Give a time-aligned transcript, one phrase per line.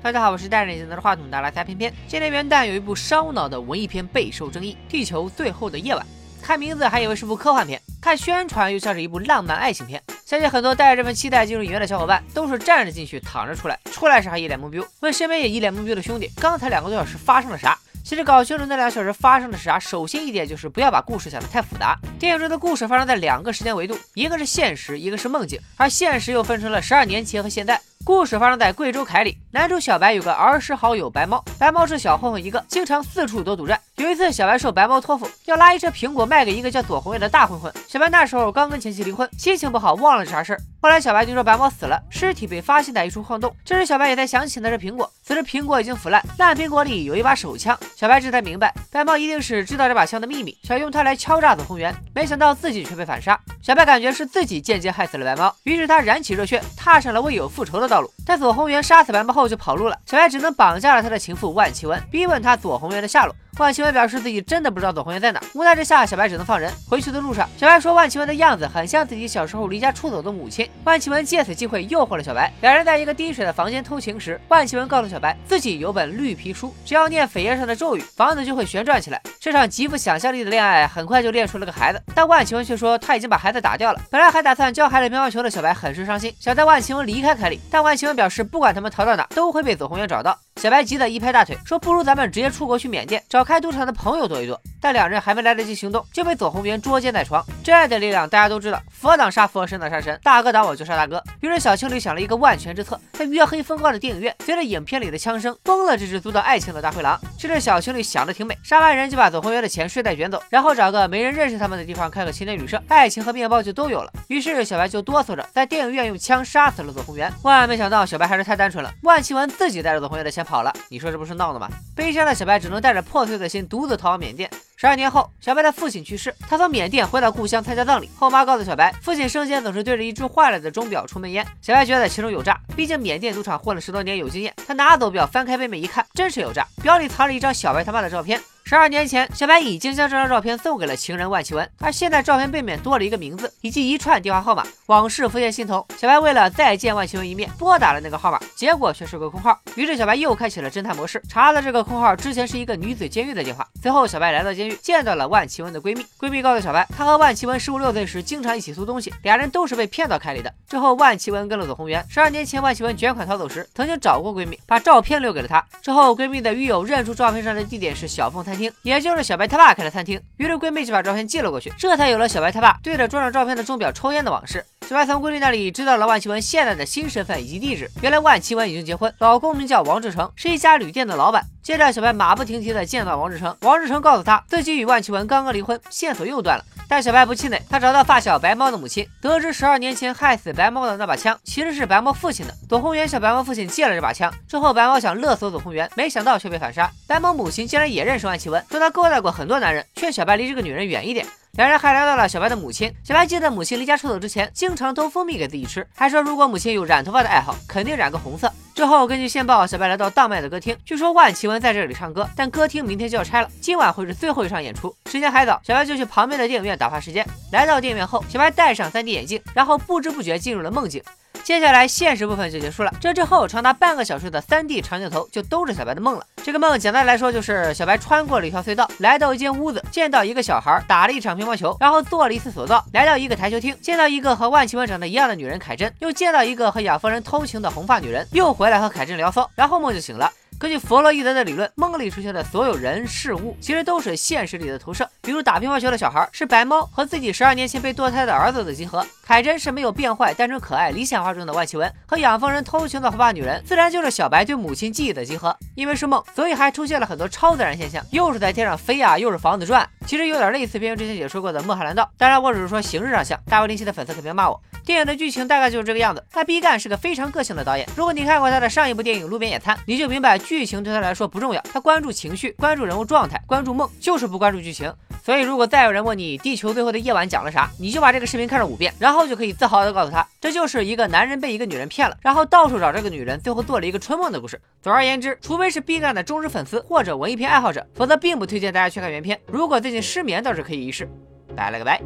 [0.00, 1.92] 大家好，我是戴着眼镜拿着话筒的来猜片片。
[2.06, 6.06] 今年元旦有一部烧脑的文艺片备受争议，《地球最后的夜晚》。
[6.40, 10.00] 看名字还以为是部科幻片，看宣传又像是一部浪漫爱情片。
[10.24, 13.76] 相信很多带着这份期待进入影院的小伙伴，都是站着进去，躺着出来。
[13.90, 21.98] 出来时还一脸懵逼，问身边也一脸懵逼的兄弟：“刚才两个多小时发生了啥？”其实搞清楚那两小时发生的是啥，首先一点就是不要把故事想得太复杂。
[22.20, 27.78] 电影中的故事发生在两个时间维度，一个是现实，一个是梦境，而现实又分成了十二年前和现在。
[28.08, 33.78] 故事发生在贵州凯里，男主小白有个儿时好友白猫，白猫是小混混一个，经常四处躲赌债。
[33.98, 37.72] 有一次，小白受白猫托付，要拉一车苹果卖给一个叫左宏元的大混混。
[37.88, 40.60] 小白那时候刚跟前妻离婚，心情不好，忘了这啥事儿。
[40.80, 45.10] 后来小白听说白猫死了，尸体被发现在一处矿洞，这时小白也才想起那是苹果。
[45.24, 47.76] 此时苹果已经腐烂，烂苹果里有一把手枪。
[47.96, 51.92] 小白这才明白，白猫一定是知道这把枪的秘密，想用它来敲诈左宏元。
[52.14, 53.36] 没想到自己却被反杀。
[53.60, 58.08] 小白感觉是自己间接害死了白猫，于是他燃起热血，踏上了为友复仇的道路。
[58.24, 63.34] 但左宏元杀死白猫后就跑路了，小白只能绑架了他的情妇万绮雯，逼问他左宏元的下落。
[63.58, 66.72] 万绮雯表示自己真的不知道左宏元在哪，无奈之下，小白只能放人。
[66.88, 70.68] 回去的路上，小白说万绮雯的样子很像自己小时候离家出走的母亲。
[70.84, 79.20] 万绮雯借此机会诱惑了小白，两人在一个滴水的房间偷情时，万绮雯告诉小白自己有本绿皮书，只要念扉页上的咒语，房子就会旋转起来。
[79.40, 84.00] 这场极富想象力的恋爱很快就练出了个孩子，但万绮雯却说他已经把孩子打掉了。
[84.10, 90.38] 本来还打算教孩子乒乓球的小白很是伤心，想带万绮雯离开凯里，但万绮雯表示不管他们逃到哪，都会被左宏元找到。
[90.58, 97.44] 小白急得一拍大腿，说：“不如咱们直接出国去缅甸，找开赌场的朋友躲一躲。”但两人还没来得及行动，就被左宏元捉奸在床。
[97.62, 101.22] 真爱的力量，大家都知道，佛挡杀佛，神挡杀神，大哥挡我就杀大哥。
[101.40, 107.20] 于是小情侣想了一个万全之策，在月黑风高的电影院，随着影片里的枪声，崩了这只阻挡爱情的大灰狼。
[107.36, 114.12] 其实小情侣想的挺美，杀完人就把左宏元的钱顺带卷走，然后找个没人认识他们的地方开个青年旅社，爱情和面包就都有了。
[114.28, 117.32] 于是小白就哆嗦着在电影院用枪杀死了左宏元。
[117.42, 120.72] 万万没想到，小白还是太单纯了，万庆文自己带着左宏元的钱跑了。
[120.88, 121.28] 你说这不？
[121.28, 121.68] 是闹呢吗？
[121.94, 124.50] 悲伤的小白只能带着破碎的心独自逃往缅甸。
[124.76, 128.08] 十二年后，小白的父亲去世，他从缅甸回到故乡参加葬礼。
[128.18, 131.46] 后妈告诉小白，父亲生前总是对着一只坏了的钟表出门烟。
[131.60, 134.54] 小白觉得其中有诈，毕竟缅甸赌场混了十多年，有经验。
[134.66, 138.40] 他拿走表，翻开背面一看，真是有诈，表里藏着一张小白他妈的照片。
[138.68, 144.62] 十二年前，小白已经将这张照片送给了情人万绮雯，而现在照片背面多了一个名字以及一串电话号码。
[144.88, 149.58] 往事浮现心头，小白为了再见万绮雯一面，拨打了那个号码，结果却是个空号。
[149.74, 153.66] 于是小白又开启了侦探模式，查了这个空号之前是一个女子监狱的电话。
[153.80, 156.04] 随后，小白来到监狱，见到了万绮雯的闺蜜。
[156.18, 160.52] 闺蜜告诉小白，她和万绮雯十五六岁时经常一起偷东西，俩人都是被骗到凯里的。
[160.68, 162.04] 之后，万绮雯跟了左宏元。
[162.10, 165.64] 十二年前，万绮雯卷款逃走时，曾经找过闺蜜，把照片留给了她。
[165.80, 169.38] 之后，闺蜜的狱友认出照片上的地点是小凤餐厅，也就是小。
[169.38, 174.64] 白他爸开的餐厅，于是闺蜜就把照片寄了过去，这才有了小白他爸对着装着照片的钟表抽烟的往事。
[174.88, 181.44] 小白从闺蜜那里知道了万绮雯现在的新身份以及地址，原来万绮雯已经结婚，老公名叫王志成，是一家旅店的老板。
[181.62, 186.64] 接着，小白马不停蹄的见到王志成，王志成告诉他自己与万绮雯刚刚离婚，线索又断了。
[186.88, 192.54] 但小白不气馁，他找到发小白猫的母亲，得知十二年前害死白猫的那把枪其实是白猫父亲的。
[192.66, 196.90] 左宏元向白猫父亲借了这把枪，之后白猫想勒索左宏元，没想到却被反杀。
[197.06, 201.26] 白猫母亲竟然也认识万绮雯，说她勾搭过很多男人，劝小白离这个女人远一点。
[201.58, 202.94] 两人还聊到了小白的母亲。
[203.02, 208.48] 小白记得母亲离家出走之前，经常偷蜂蜜给自己吃，还说如果母亲有染头发的爱好，肯定染个红色。
[208.76, 214.94] 之后根据线报，小白来到荡麦的歌厅，据说万绮雯在这里唱歌，但歌厅明天就要拆了，今晚会是最后一场演出。
[215.10, 217.26] 时间还早，小白就去旁边的电影院打发时间。
[217.50, 221.02] 来到电影院后，小白戴上 3D 眼镜，然后不知不觉进入了梦境。
[221.48, 226.26] 接下来现实部分就结束了，这之后长达半个小时的 3D 长镜头就都是小白的梦了。
[226.44, 240.30] 这个梦简单来说就是小白穿过了一条隧道，来到一间屋子，见到一个小孩打了一场乒乓球，然后做了一次索道，来到一个台球厅，见到一个和万绮雯长得一样的女人凯珍，又见到一个和养蜂人偷情的红发女人，又回来和凯珍聊骚，然后梦就醒了。
[240.60, 245.08] 根据弗洛伊德的理论，梦里出现的所有人事物，其实都是现实里的投射。
[245.22, 255.56] 比如打乒乓球的小孩是白猫和自己十二年前被堕胎的儿子的集合，凯珍是没有变坏、单纯可爱、理想化中的万绮雯，和养蜂人偷情的红发女人，自然就是小白对母亲记忆的集合。
[255.78, 262.02] 因为是梦，所以还出现了很多超自然现象，又是在天上飞啊，又是房子转，其实有点类似片源之前解说过的《梦海蓝道》。
[262.18, 264.60] 当然，我只是说形式上像，大卫林奇的粉丝可别骂我。
[264.84, 266.24] 电影的剧情大概就是这个样子。
[266.34, 271.60] 那毕赣是个非常个性的导演，如果你看过他的上一部电影《路边野餐》，你就明白剧情对他来说不重要。
[271.72, 274.92] 他关注情绪，关注人物状态，关注梦，就是不关注剧情。
[275.24, 284.58] 所以，如果再有人问你《地球最后的夜晚》讲了啥，你就把这个视频看上五遍，然后就可以自豪的告诉他，这就是一个男人被一个女人骗了，然后到处找这个女人，最后做了一个春梦的故事。
[284.80, 289.38] 总而言之，除非非是 B 站的忠实粉丝或者文艺片爱好者，否则并不推荐大家去看原片。
[289.48, 291.06] 如果最近失眠，倒是可以一试。
[291.54, 292.00] 拜了个拜。